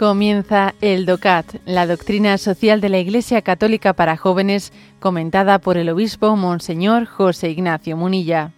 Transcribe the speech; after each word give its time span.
Comienza 0.00 0.74
el 0.80 1.04
DOCAT, 1.04 1.56
la 1.66 1.86
doctrina 1.86 2.38
social 2.38 2.80
de 2.80 2.88
la 2.88 2.98
Iglesia 3.00 3.42
Católica 3.42 3.92
para 3.92 4.16
jóvenes, 4.16 4.72
comentada 4.98 5.58
por 5.58 5.76
el 5.76 5.90
obispo 5.90 6.36
Monseñor 6.36 7.04
José 7.04 7.50
Ignacio 7.50 7.98
Munilla. 7.98 8.50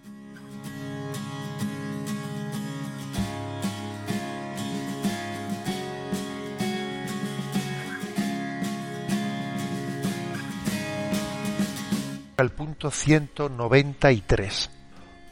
Al 12.37 12.51
punto 12.51 12.93
193. 12.93 14.71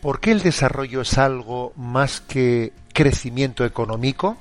¿Por 0.02 0.18
qué 0.18 0.32
el 0.32 0.42
desarrollo 0.42 1.02
es 1.02 1.16
algo 1.18 1.72
más 1.76 2.20
que 2.20 2.72
crecimiento 2.92 3.64
económico? 3.64 4.36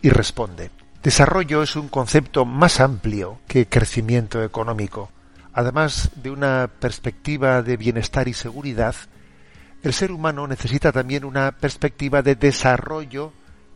Y 0.00 0.10
responde, 0.10 0.70
Desarrollo 1.02 1.62
es 1.62 1.76
un 1.76 1.88
concepto 1.88 2.44
más 2.44 2.80
amplio 2.80 3.38
que 3.46 3.68
crecimiento 3.68 4.42
económico. 4.42 5.10
Además 5.52 6.10
de 6.16 6.30
una 6.30 6.68
perspectiva 6.80 7.62
de 7.62 7.76
bienestar 7.76 8.26
y 8.26 8.34
seguridad, 8.34 8.96
el 9.84 9.92
ser 9.92 10.10
humano 10.10 10.48
necesita 10.48 10.90
también 10.90 11.24
una 11.24 11.52
perspectiva 11.52 12.22
de 12.22 12.34
desarrollo 12.34 13.32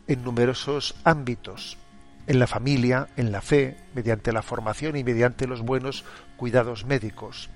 en 0.08 0.24
numerosos 0.24 0.96
ámbitos, 1.04 1.78
en 2.26 2.40
la 2.40 2.48
familia, 2.48 3.08
en 3.16 3.30
la 3.30 3.40
fe, 3.40 3.76
mediante 3.94 4.32
la 4.32 4.42
formación 4.42 4.96
y 4.96 5.04
mediante 5.04 5.46
los 5.46 5.62
buenos 5.62 6.04
cuidados 6.36 6.84
médicos. 6.86 7.50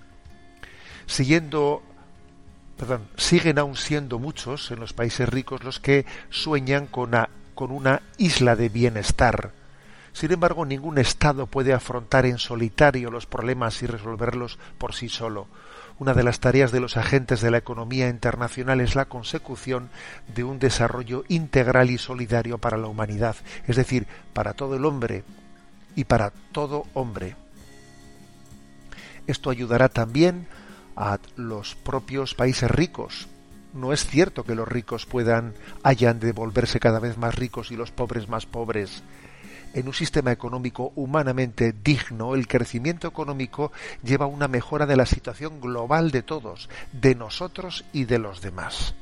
Siguiendo, 1.07 1.83
perdón, 2.79 3.09
siguen 3.17 3.59
aún 3.59 3.75
siendo 3.75 4.21
muchos 4.21 4.71
en 4.71 4.79
los 4.79 4.93
países 4.93 5.29
ricos 5.29 5.65
los 5.65 5.81
que 5.81 6.07
sueñan 6.31 6.87
con 6.87 7.17
con 7.57 7.73
una 7.73 8.03
isla 8.19 8.55
de 8.55 8.69
bienestar. 8.69 9.51
Sin 10.13 10.31
embargo, 10.31 10.65
ningún 10.65 10.99
Estado 10.99 11.47
puede 11.47 11.73
afrontar 11.73 12.25
en 12.25 12.39
solitario 12.39 13.11
los 13.11 13.27
problemas 13.27 13.83
y 13.83 13.87
resolverlos 13.87 14.59
por 14.79 14.95
sí 14.95 15.09
solo. 15.09 15.49
Una 15.99 16.15
de 16.15 16.23
las 16.23 16.41
tareas 16.41 16.73
de 16.73 16.81
los 16.81 16.97
agentes 16.97 17.41
de 17.41 17.51
la 17.51 17.59
economía 17.59 18.09
internacional 18.09 18.81
es 18.81 18.95
la 18.95 19.07
consecución 19.07 19.89
de 20.35 20.45
un 20.45 20.59
desarrollo 20.59 21.25
integral 21.29 21.91
y 21.91 21.99
solidario 21.99 22.59
para 22.59 22.77
la 22.77 22.87
humanidad, 22.87 23.35
es 23.67 23.77
decir, 23.77 24.07
para 24.33 24.53
todo 24.53 24.77
el 24.77 24.85
hombre 24.85 25.25
y 25.97 26.05
para 26.05 26.33
todo 26.53 26.85
hombre. 26.95 27.35
Esto 29.27 29.51
ayudará 29.51 29.89
también 29.89 30.47
a 30.97 31.19
los 31.37 31.75
propios 31.75 32.35
países 32.35 32.71
ricos, 32.71 33.29
no 33.77 33.93
es 33.93 34.07
cierto 34.07 34.45
que 34.45 34.55
los 34.55 34.67
ricos 34.67 35.07
puedan 35.07 35.55
hayan 35.83 36.19
de 36.19 36.33
volverse 36.33 36.81
cada 36.81 36.99
vez 36.99 37.17
más 37.17 37.35
ricos 37.35 37.71
y 37.71 37.77
los 37.77 37.91
pobres 37.91 38.29
más 38.29 38.47
pobres. 38.47 39.03
En 39.75 39.87
un 39.87 39.95
sistema 39.95 40.33
económico 40.33 40.93
humanamente 40.97 41.75
digno, 41.85 42.35
el 42.35 42.49
crecimiento 42.49 43.07
económico 43.07 43.73
lleva 44.03 44.25
a 44.25 44.29
una 44.29 44.49
mejora 44.49 44.87
de 44.87 44.97
la 44.97 45.05
situación 45.05 45.61
global 45.61 46.11
de 46.11 46.23
todos, 46.23 46.71
de 46.93 47.15
nosotros 47.15 47.85
y 47.93 48.05
de 48.05 48.19
los 48.19 48.41
demás. 48.41 48.95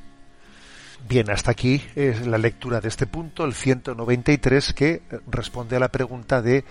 Bien, 1.07 1.29
hasta 1.29 1.51
aquí 1.51 1.81
es 1.95 2.25
la 2.25 2.37
lectura 2.37 2.81
de 2.81 2.87
este 2.89 3.05
punto, 3.05 3.45
el 3.45 3.53
193, 3.53 4.73
que 4.73 5.01
responde 5.27 5.75
a 5.75 5.79
la 5.79 5.89
pregunta 5.89 6.41
de 6.41 6.65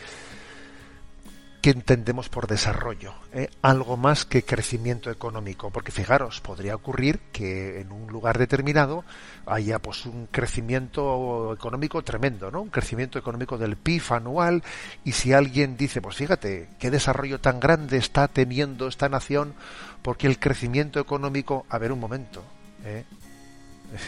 ¿Qué 1.65 1.71
entendemos 1.71 2.29
por 2.29 2.47
desarrollo? 2.47 3.15
¿eh? 3.33 3.49
Algo 3.63 3.97
más 3.97 4.27
que 4.27 4.43
crecimiento 4.43 5.11
económico, 5.11 5.71
porque 5.71 5.93
fijaros, 5.93 6.43
podría 6.43 6.75
ocurrir 6.75 7.21
que 7.33 7.81
en 7.81 7.91
un 7.91 8.07
lugar 8.09 8.37
determinado 8.37 9.03
haya 9.47 9.79
pues 9.79 10.05
un 10.05 10.27
crecimiento 10.27 11.55
económico 11.55 12.03
tremendo, 12.03 12.51
¿no? 12.51 12.61
Un 12.61 12.69
crecimiento 12.69 13.19
económico 13.19 13.57
del 13.57 13.77
PIB 13.77 14.03
anual 14.13 14.63
y 15.05 15.13
si 15.13 15.33
alguien 15.33 15.79
dice, 15.79 16.03
pues 16.03 16.17
fíjate, 16.17 16.69
qué 16.79 16.91
desarrollo 16.91 17.41
tan 17.41 17.61
grande 17.61 17.97
está 17.97 18.29
teniendo 18.29 18.87
esta 18.87 19.09
nación 19.09 19.55
porque 20.03 20.27
el 20.27 20.39
crecimiento 20.39 21.01
económico, 21.01 21.65
a 21.71 21.79
ver 21.79 21.93
un 21.93 22.01
momento, 22.01 22.45
¿eh? 22.85 23.07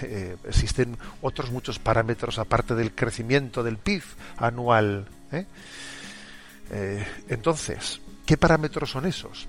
Existen 0.44 0.98
otros 1.22 1.50
muchos 1.50 1.78
parámetros 1.78 2.38
aparte 2.38 2.74
del 2.74 2.94
crecimiento 2.94 3.62
del 3.62 3.78
PIB 3.78 4.02
anual, 4.36 5.08
¿eh? 5.32 5.46
Eh, 6.70 7.06
entonces, 7.28 8.00
¿qué 8.24 8.36
parámetros 8.36 8.90
son 8.90 9.06
esos? 9.06 9.46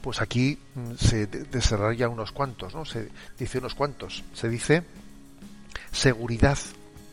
Pues 0.00 0.20
aquí 0.20 0.58
mm, 0.74 0.94
se 0.96 1.26
desarrolla 1.26 2.08
unos 2.08 2.32
cuantos, 2.32 2.74
¿no? 2.74 2.84
Se 2.84 3.08
dice 3.38 3.58
unos 3.58 3.74
cuantos. 3.74 4.22
Se 4.34 4.48
dice 4.48 4.82
seguridad. 5.92 6.58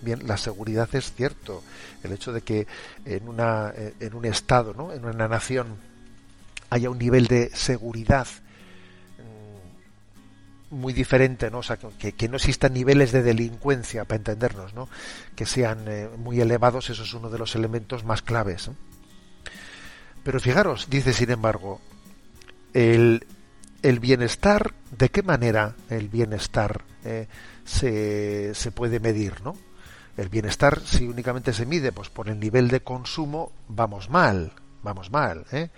Bien, 0.01 0.27
la 0.27 0.37
seguridad 0.37 0.89
es 0.93 1.13
cierto. 1.13 1.63
El 2.03 2.11
hecho 2.11 2.33
de 2.33 2.41
que 2.41 2.67
en, 3.05 3.27
una, 3.27 3.71
eh, 3.75 3.93
en 3.99 4.15
un 4.15 4.25
estado, 4.25 4.73
¿no? 4.73 4.91
en 4.91 5.05
una 5.05 5.27
nación, 5.27 5.77
haya 6.69 6.89
un 6.89 6.97
nivel 6.97 7.27
de 7.27 7.49
seguridad 7.53 8.27
muy 10.71 10.93
diferente, 10.93 11.51
¿no? 11.51 11.59
O 11.59 11.63
sea, 11.63 11.77
que, 11.77 12.29
no 12.29 12.37
existan 12.37 12.73
niveles 12.73 13.11
de 13.11 13.21
delincuencia, 13.21 14.05
para 14.05 14.17
entendernos, 14.17 14.73
¿no? 14.73 14.89
Que 15.35 15.45
sean 15.45 15.85
eh, 15.87 16.09
muy 16.17 16.39
elevados, 16.39 16.89
eso 16.89 17.03
es 17.03 17.13
uno 17.13 17.29
de 17.29 17.37
los 17.37 17.55
elementos 17.55 18.03
más 18.03 18.21
claves. 18.21 18.69
Pero 20.23 20.39
fijaros, 20.39 20.87
dice 20.89 21.13
sin 21.13 21.31
embargo, 21.31 21.81
el, 22.73 23.25
el, 23.81 23.99
bienestar, 23.99 24.73
¿de 24.97 25.09
qué 25.09 25.23
manera 25.23 25.75
el 25.89 26.09
bienestar 26.09 26.83
eh, 27.03 27.27
se, 27.65 28.55
se, 28.55 28.71
puede 28.71 28.99
medir, 28.99 29.41
no? 29.41 29.57
El 30.17 30.29
bienestar, 30.29 30.81
si 30.85 31.07
únicamente 31.07 31.53
se 31.53 31.65
mide 31.65 31.91
pues, 31.91 32.09
por 32.09 32.29
el 32.29 32.39
nivel 32.39 32.67
de 32.67 32.81
consumo, 32.81 33.51
vamos 33.67 34.09
mal, 34.09 34.53
vamos 34.83 35.11
mal. 35.11 35.45
¿eh? 35.51 35.69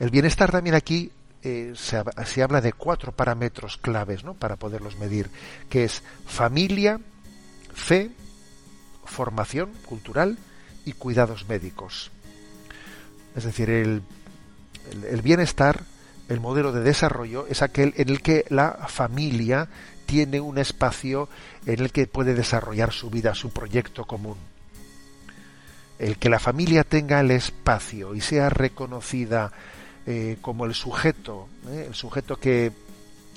El 0.00 0.10
bienestar 0.10 0.50
también 0.50 0.74
aquí 0.74 1.12
eh, 1.44 1.74
se, 1.76 2.02
se, 2.24 2.42
habla 2.42 2.60
de 2.62 2.72
cuatro 2.72 3.12
parámetros 3.12 3.76
claves 3.76 4.24
¿no? 4.24 4.32
para 4.32 4.56
poderlos 4.56 4.96
medir, 4.98 5.30
que 5.68 5.84
es 5.84 6.02
familia, 6.26 6.98
fe, 7.74 8.10
formación 9.04 9.70
cultural 9.84 10.38
y 10.86 10.92
cuidados 10.92 11.46
médicos. 11.46 12.10
Es 13.36 13.44
decir, 13.44 13.68
el, 13.68 14.02
el, 15.06 15.22
bienestar, 15.22 15.82
el 16.30 16.40
modelo 16.40 16.72
de 16.72 16.80
desarrollo, 16.80 17.46
es 17.46 17.60
aquel 17.60 17.92
en 17.98 18.08
el 18.08 18.22
que 18.22 18.46
la 18.48 18.86
familia 18.88 19.68
tiene 20.06 20.40
un 20.40 20.56
espacio 20.56 21.28
en 21.66 21.80
el 21.80 21.92
que 21.92 22.06
puede 22.06 22.34
desarrollar 22.34 22.92
su 22.92 23.10
vida, 23.10 23.34
su 23.34 23.50
proyecto 23.50 24.06
común. 24.06 24.36
El 25.98 26.16
que 26.16 26.28
la 26.28 26.38
familia 26.38 26.84
tenga 26.84 27.20
el 27.20 27.30
espacio 27.30 28.14
y 28.14 28.20
sea 28.20 28.48
reconocida 28.48 29.52
eh, 30.06 30.38
como 30.40 30.64
el 30.64 30.74
sujeto, 30.74 31.48
eh, 31.68 31.86
el 31.88 31.94
sujeto 31.94 32.36
que, 32.36 32.72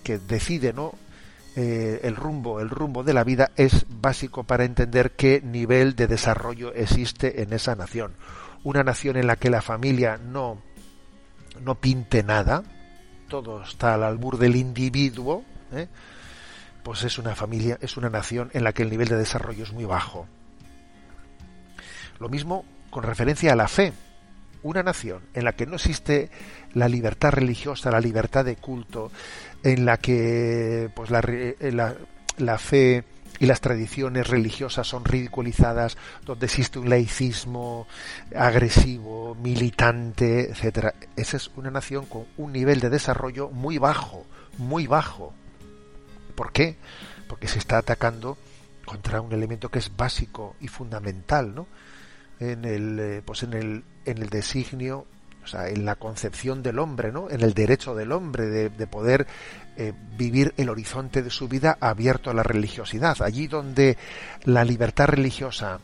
que 0.04 0.18
decide 0.18 0.74
¿no? 0.74 0.94
Eh, 1.56 2.02
el 2.04 2.16
rumbo, 2.16 2.60
el 2.60 2.70
rumbo 2.70 3.04
de 3.04 3.14
la 3.14 3.24
vida 3.24 3.52
es 3.56 3.86
básico 3.90 4.44
para 4.44 4.66
entender 4.66 5.12
qué 5.12 5.42
nivel 5.42 5.96
de 5.96 6.08
desarrollo 6.08 6.74
existe 6.74 7.42
en 7.42 7.54
esa 7.54 7.76
nación 7.76 8.14
una 8.64 8.84
nación 8.84 9.16
en 9.18 9.28
la 9.28 9.38
que 9.38 9.50
la 9.50 9.62
familia 9.62 10.18
no, 10.18 10.62
no 11.62 11.76
pinte 11.76 12.22
nada, 12.22 12.64
todo 13.30 13.64
está 13.64 13.94
al 13.94 14.04
albur 14.04 14.38
del 14.38 14.58
individuo, 14.58 15.46
pues 16.84 17.04
es 17.04 17.18
una 17.18 17.34
familia, 17.34 17.78
es 17.82 17.96
una 17.96 18.10
nación 18.10 18.50
en 18.54 18.66
la 18.66 18.74
que 18.74 18.84
el 18.84 18.90
nivel 18.90 19.08
de 19.08 19.16
desarrollo 19.16 19.64
es 19.64 19.72
muy 19.72 19.86
bajo. 19.86 20.28
Lo 22.20 22.30
mismo 22.30 22.66
con 22.90 23.04
referencia 23.04 23.54
a 23.54 23.56
la 23.56 23.68
fe. 23.68 23.94
Una 24.68 24.84
nación 24.84 25.22
en 25.34 25.46
la 25.46 25.54
que 25.54 25.66
no 25.66 25.76
existe 25.76 26.30
la 26.74 26.90
libertad 26.90 27.32
religiosa, 27.32 27.90
la 27.90 28.02
libertad 28.02 28.44
de 28.44 28.58
culto, 28.58 29.14
en 29.64 29.86
la 29.86 29.96
que 29.96 30.90
pues 30.94 31.10
la, 31.10 31.22
la, 31.22 31.96
la 32.38 32.58
fe 32.58 33.06
y 33.40 33.46
las 33.46 33.62
tradiciones 33.62 34.28
religiosas 34.28 34.86
son 34.86 35.06
ridiculizadas, 35.06 35.96
donde 36.26 36.48
existe 36.48 36.80
un 36.80 36.90
laicismo 36.90 37.88
agresivo, 38.36 39.36
militante, 39.36 40.52
etcétera. 40.52 40.96
Esa 41.16 41.38
es 41.38 41.50
una 41.56 41.72
nación 41.72 42.06
con 42.06 42.26
un 42.36 42.52
nivel 42.52 42.82
de 42.82 42.90
desarrollo 42.90 43.50
muy 43.50 43.78
bajo, 43.78 44.26
muy 44.58 44.86
bajo. 44.86 45.34
¿Por 46.36 46.52
qué? 46.52 46.76
Porque 47.30 47.48
se 47.48 47.60
está 47.60 47.78
atacando 47.78 48.38
contra 48.84 49.22
un 49.22 49.32
elemento 49.32 49.70
que 49.70 49.80
es 49.80 49.96
básico 49.96 50.58
y 50.60 50.68
fundamental, 50.68 51.56
¿no? 51.56 51.68
En 52.40 52.66
el, 52.66 53.00
eh, 53.00 53.22
pues 53.26 53.44
en 53.44 53.54
el, 53.54 53.84
en 54.06 54.18
el 54.20 54.30
designio 54.30 55.08
o 55.48 55.50
sea, 55.50 55.70
en 55.70 55.86
la 55.86 55.96
concepción 55.96 56.62
del 56.62 56.78
hombre, 56.78 57.14
¿no? 57.14 57.30
En 57.30 57.40
el 57.40 57.54
derecho 57.54 57.96
del 57.96 58.12
hombre 58.12 58.48
de, 58.48 58.88
poder 58.88 59.26
eh, 59.78 59.94
vivir 60.18 60.54
el 60.58 60.68
horizonte 60.68 61.24
de 61.24 61.30
su 61.30 61.48
vida 61.48 61.78
abierto 61.80 62.30
a 62.30 62.34
la 62.34 62.44
religiosidad. 62.44 63.22
Allí 63.22 63.48
donde 63.48 63.98
la 64.44 64.66
libertad 64.66 65.08
religiosa, 65.08 65.80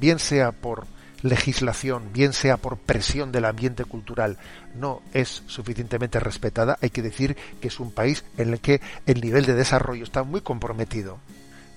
bien 0.00 0.18
sea 0.18 0.52
por 0.52 0.86
legislación, 1.20 2.10
bien 2.14 2.32
sea 2.32 2.56
por 2.56 2.78
presión 2.78 3.30
del 3.30 3.44
ambiente 3.44 3.84
cultural, 3.84 4.38
no 4.74 5.02
es 5.12 5.42
suficientemente 5.46 6.18
respetada, 6.18 6.78
hay 6.80 6.88
que 6.88 7.02
decir 7.02 7.36
que 7.60 7.68
es 7.68 7.78
un 7.78 7.90
país 7.90 8.24
en 8.38 8.54
el 8.54 8.60
que 8.60 8.80
el 9.04 9.20
nivel 9.20 9.44
de 9.44 9.54
desarrollo 9.54 10.04
está 10.04 10.22
muy 10.22 10.40
comprometido. 10.40 11.18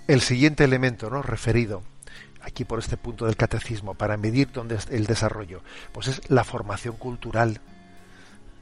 El 0.08 0.22
siguiente 0.22 0.64
elemento, 0.64 1.10
¿no? 1.10 1.22
referido 1.22 1.84
aquí 2.44 2.66
por 2.66 2.80
este 2.80 2.98
punto 2.98 3.26
del 3.26 3.36
catecismo, 3.36 3.94
para 3.94 4.18
medir 4.18 4.52
dónde 4.52 4.76
es 4.76 4.88
el 4.90 5.06
desarrollo, 5.06 5.62
pues 5.92 6.08
es 6.08 6.30
la 6.30 6.44
formación 6.44 6.96
cultural. 6.96 7.62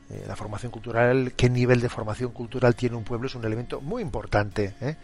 Eh, 0.09 0.23
la 0.27 0.35
formación 0.35 0.71
cultural, 0.71 1.33
qué 1.35 1.49
nivel 1.49 1.81
de 1.81 1.89
formación 1.89 2.31
cultural 2.31 2.75
tiene 2.75 2.95
un 2.95 3.03
pueblo 3.03 3.27
es 3.27 3.35
un 3.35 3.45
elemento 3.45 3.79
muy 3.79 4.01
importante 4.01 4.73
¿eh? 4.81 4.95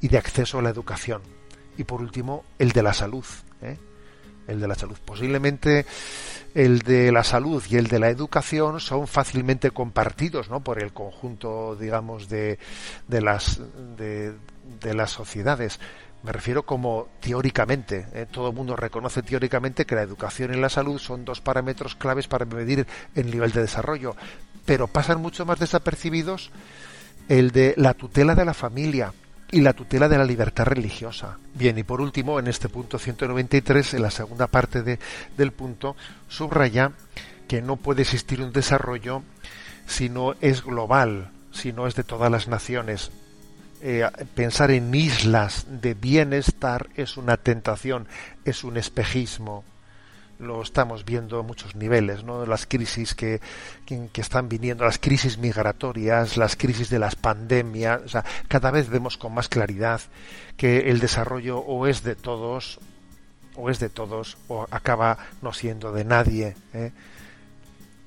y 0.00 0.08
de 0.08 0.18
acceso 0.18 0.58
a 0.58 0.62
la 0.62 0.70
educación. 0.70 1.22
Y 1.78 1.84
por 1.84 2.00
último, 2.00 2.44
el 2.58 2.72
de 2.72 2.82
la 2.82 2.92
salud. 2.92 3.24
¿eh? 3.62 3.78
El 4.48 4.60
de 4.60 4.68
la 4.68 4.74
salud. 4.74 4.96
Posiblemente 5.04 5.86
el 6.54 6.80
de 6.80 7.10
la 7.10 7.24
salud 7.24 7.62
y 7.68 7.76
el 7.76 7.88
de 7.88 7.98
la 7.98 8.10
educación 8.10 8.78
son 8.78 9.06
fácilmente 9.06 9.70
compartidos 9.70 10.50
¿no? 10.50 10.60
por 10.60 10.82
el 10.82 10.92
conjunto, 10.92 11.76
digamos, 11.76 12.28
de, 12.28 12.58
de 13.08 13.20
las, 13.20 13.60
de, 13.96 14.34
de 14.80 14.94
las 14.94 15.10
sociedades 15.10 15.80
me 16.24 16.32
refiero 16.32 16.64
como 16.64 17.08
teóricamente. 17.20 18.06
¿eh? 18.14 18.26
Todo 18.30 18.48
el 18.48 18.54
mundo 18.54 18.74
reconoce 18.76 19.22
teóricamente 19.22 19.84
que 19.84 19.94
la 19.94 20.02
educación 20.02 20.54
y 20.54 20.56
la 20.58 20.70
salud 20.70 20.98
son 20.98 21.24
dos 21.24 21.42
parámetros 21.42 21.94
claves 21.94 22.28
para 22.28 22.46
medir 22.46 22.86
el 23.14 23.30
nivel 23.30 23.52
de 23.52 23.60
desarrollo. 23.60 24.16
Pero 24.64 24.86
pasan 24.86 25.20
mucho 25.20 25.44
más 25.44 25.58
desapercibidos 25.58 26.50
el 27.28 27.50
de 27.50 27.74
la 27.76 27.92
tutela 27.92 28.34
de 28.34 28.46
la 28.46 28.54
familia 28.54 29.12
y 29.50 29.60
la 29.60 29.74
tutela 29.74 30.08
de 30.08 30.16
la 30.16 30.24
libertad 30.24 30.64
religiosa. 30.64 31.36
Bien, 31.52 31.76
y 31.76 31.82
por 31.82 32.00
último, 32.00 32.38
en 32.38 32.48
este 32.48 32.70
punto 32.70 32.98
193, 32.98 33.94
en 33.94 34.02
la 34.02 34.10
segunda 34.10 34.46
parte 34.46 34.82
de, 34.82 34.98
del 35.36 35.52
punto, 35.52 35.94
subraya 36.28 36.92
que 37.48 37.60
no 37.60 37.76
puede 37.76 38.00
existir 38.00 38.40
un 38.40 38.52
desarrollo 38.52 39.22
si 39.86 40.08
no 40.08 40.34
es 40.40 40.64
global, 40.64 41.30
si 41.52 41.74
no 41.74 41.86
es 41.86 41.94
de 41.94 42.02
todas 42.02 42.32
las 42.32 42.48
naciones, 42.48 43.10
eh, 43.86 44.08
pensar 44.34 44.70
en 44.70 44.94
islas 44.94 45.66
de 45.68 45.92
bienestar 45.92 46.88
es 46.96 47.18
una 47.18 47.36
tentación, 47.36 48.08
es 48.46 48.64
un 48.64 48.78
espejismo. 48.78 49.62
Lo 50.38 50.62
estamos 50.62 51.04
viendo 51.04 51.38
a 51.38 51.42
muchos 51.42 51.76
niveles, 51.76 52.24
¿no? 52.24 52.46
Las 52.46 52.64
crisis 52.64 53.14
que, 53.14 53.42
que, 53.84 54.08
están 54.22 54.48
viniendo, 54.48 54.86
las 54.86 54.98
crisis 54.98 55.36
migratorias, 55.36 56.38
las 56.38 56.56
crisis 56.56 56.88
de 56.88 56.98
las 56.98 57.14
pandemias, 57.14 58.00
o 58.02 58.08
sea, 58.08 58.24
cada 58.48 58.70
vez 58.70 58.88
vemos 58.88 59.18
con 59.18 59.34
más 59.34 59.50
claridad 59.50 60.00
que 60.56 60.88
el 60.88 60.98
desarrollo 60.98 61.58
o 61.58 61.86
es 61.86 62.02
de 62.02 62.16
todos, 62.16 62.80
o 63.54 63.68
es 63.68 63.80
de 63.80 63.90
todos, 63.90 64.38
o 64.48 64.66
acaba 64.70 65.18
no 65.42 65.52
siendo 65.52 65.92
de 65.92 66.06
nadie. 66.06 66.56
¿eh? 66.72 66.90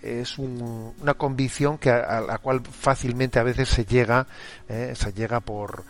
Es 0.01 0.37
una 0.37 1.13
convicción 1.15 1.77
que 1.77 1.89
a, 1.89 2.21
la 2.21 2.37
cual 2.37 2.61
fácilmente 2.61 3.39
a 3.39 3.43
veces 3.43 3.69
se 3.69 3.85
llega 3.85 4.27
eh, 4.69 4.93
se 4.95 5.13
llega 5.13 5.39
por 5.39 5.83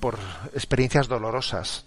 por 0.00 0.18
experiencias 0.54 1.08
dolorosas 1.08 1.84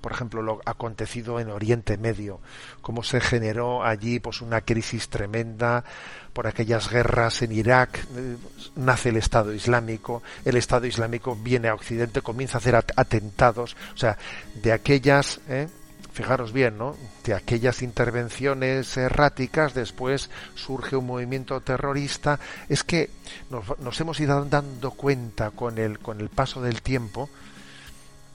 por 0.00 0.12
ejemplo 0.12 0.42
lo 0.42 0.60
acontecido 0.64 1.40
en 1.40 1.50
Oriente 1.50 1.98
Medio 1.98 2.40
cómo 2.80 3.02
se 3.02 3.20
generó 3.20 3.84
allí 3.84 4.20
pues 4.20 4.40
una 4.40 4.60
crisis 4.62 5.08
tremenda 5.08 5.84
por 6.32 6.46
aquellas 6.46 6.88
guerras 6.88 7.42
en 7.42 7.52
Irak 7.52 8.06
eh, 8.16 8.36
nace 8.76 9.10
el 9.10 9.16
Estado 9.16 9.52
Islámico 9.52 10.22
el 10.44 10.56
Estado 10.56 10.86
Islámico 10.86 11.36
viene 11.36 11.68
a 11.68 11.74
Occidente 11.74 12.22
comienza 12.22 12.58
a 12.58 12.60
hacer 12.60 12.76
atentados 12.76 13.76
o 13.94 13.98
sea 13.98 14.16
de 14.62 14.72
aquellas 14.72 15.40
eh, 15.48 15.68
fijaros 16.12 16.52
bien, 16.52 16.78
¿no? 16.78 16.96
De 17.24 17.34
aquellas 17.34 17.82
intervenciones 17.82 18.96
erráticas, 18.96 19.74
después 19.74 20.30
surge 20.54 20.96
un 20.96 21.06
movimiento 21.06 21.60
terrorista. 21.60 22.38
Es 22.68 22.84
que 22.84 23.10
nos, 23.50 24.00
hemos 24.00 24.20
ido 24.20 24.44
dando 24.44 24.90
cuenta 24.92 25.50
con 25.50 25.78
el, 25.78 25.98
con 25.98 26.20
el 26.20 26.28
paso 26.28 26.60
del 26.60 26.82
tiempo 26.82 27.28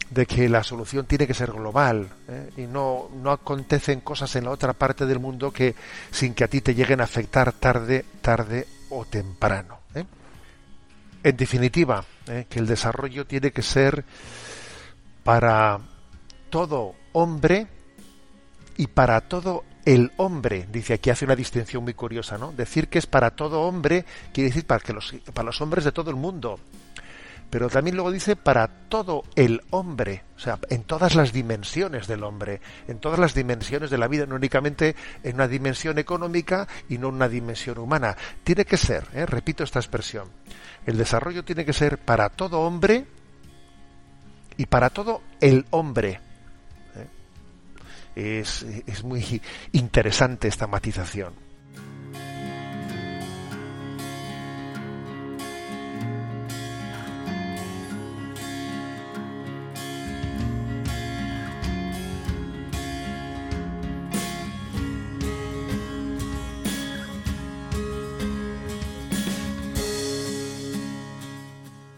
de 0.09 0.25
que 0.25 0.47
la 0.49 0.63
solución 0.63 1.05
tiene 1.05 1.25
que 1.25 1.33
ser 1.33 1.51
global 1.51 2.09
¿eh? 2.27 2.51
y 2.57 2.61
no, 2.61 3.09
no 3.15 3.31
acontecen 3.31 4.01
cosas 4.01 4.35
en 4.35 4.45
la 4.45 4.51
otra 4.51 4.73
parte 4.73 5.05
del 5.07 5.19
mundo 5.19 5.51
que 5.51 5.73
sin 6.11 6.35
que 6.35 6.43
a 6.43 6.47
ti 6.47 6.61
te 6.61 6.75
lleguen 6.75 7.01
a 7.01 7.05
afectar 7.05 7.51
tarde, 7.53 8.05
tarde 8.21 8.67
o 8.89 9.05
temprano. 9.05 9.79
¿eh? 9.95 10.05
En 11.23 11.37
definitiva, 11.37 12.05
¿eh? 12.27 12.45
que 12.47 12.59
el 12.59 12.67
desarrollo 12.67 13.25
tiene 13.25 13.51
que 13.51 13.63
ser 13.63 14.05
para 15.23 15.79
todo 16.51 16.93
hombre 17.15 17.67
y 18.77 18.87
para 18.87 19.21
todo 19.21 19.63
el 19.85 20.11
hombre. 20.17 20.67
Dice 20.71 20.93
aquí 20.93 21.09
hace 21.09 21.25
una 21.25 21.35
distinción 21.35 21.83
muy 21.83 21.93
curiosa, 21.93 22.37
¿no? 22.37 22.51
Decir 22.51 22.89
que 22.89 22.99
es 22.99 23.07
para 23.07 23.31
todo 23.31 23.61
hombre 23.61 24.05
quiere 24.33 24.49
decir 24.49 24.65
para 24.65 24.81
que 24.81 24.93
los 24.93 25.13
para 25.33 25.45
los 25.45 25.61
hombres 25.61 25.85
de 25.85 25.91
todo 25.91 26.09
el 26.09 26.17
mundo. 26.17 26.59
Pero 27.49 27.69
también 27.69 27.95
luego 27.95 28.11
dice 28.11 28.35
para 28.35 28.67
todo 28.67 29.23
el 29.35 29.61
hombre, 29.69 30.23
o 30.35 30.39
sea, 30.39 30.59
en 30.69 30.83
todas 30.83 31.15
las 31.15 31.31
dimensiones 31.31 32.07
del 32.07 32.23
hombre, 32.23 32.59
en 32.87 32.97
todas 32.99 33.19
las 33.19 33.33
dimensiones 33.33 33.91
de 33.91 33.97
la 33.99 34.07
vida, 34.07 34.25
no 34.25 34.35
únicamente 34.35 34.95
en 35.23 35.35
una 35.35 35.47
dimensión 35.47 35.97
económica 35.99 36.67
y 36.89 36.97
no 36.97 37.09
en 37.09 37.15
una 37.15 37.29
dimensión 37.29 37.77
humana. 37.77 38.17
Tiene 38.43 38.65
que 38.65 38.77
ser, 38.77 39.07
¿eh? 39.13 39.25
repito 39.27 39.63
esta 39.63 39.79
expresión, 39.79 40.27
el 40.85 40.97
desarrollo 40.97 41.45
tiene 41.45 41.63
que 41.63 41.71
ser 41.71 41.99
para 41.99 42.29
todo 42.29 42.61
hombre 42.61 43.05
y 44.57 44.65
para 44.65 44.89
todo 44.89 45.21
el 45.39 45.65
hombre 45.69 46.24
es, 48.15 48.65
es 48.87 49.03
muy 49.03 49.41
interesante 49.71 50.47
esta 50.47 50.67
matización. 50.67 51.44